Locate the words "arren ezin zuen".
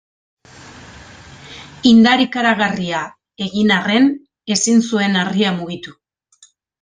3.75-5.19